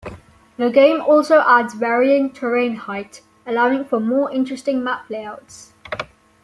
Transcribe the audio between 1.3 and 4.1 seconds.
adds varying terrain height, allowing for